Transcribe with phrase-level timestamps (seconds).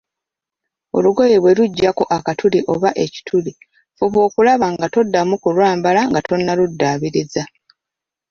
[0.97, 3.53] Olugoye bwe lujjako akatuli oba ekituli,
[3.97, 7.43] fuba okulaba nga toddamu kulwambala nga tonnaluddaabiriza.